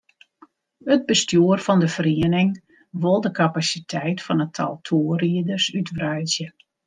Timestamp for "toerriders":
4.87-5.67